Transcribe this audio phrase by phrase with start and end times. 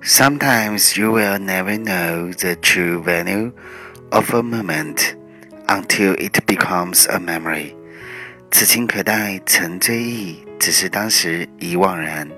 [0.00, 3.52] Sometimes you will never know the true value
[4.10, 5.16] of a moment
[5.68, 7.74] until it becomes a memory.
[8.50, 12.28] 此情可待成追忆，只是当时已惘然。